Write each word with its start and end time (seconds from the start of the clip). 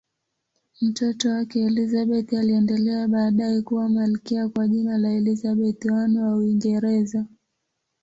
Mtoto 0.81 1.29
wake 1.31 1.59
Elizabeth 1.59 2.33
aliendelea 2.33 3.07
baadaye 3.07 3.61
kuwa 3.61 3.89
malkia 3.89 4.49
kwa 4.49 4.67
jina 4.67 4.97
la 4.97 5.11
Elizabeth 5.13 5.85
I 5.85 6.17
wa 6.17 6.35
Uingereza. 6.35 7.25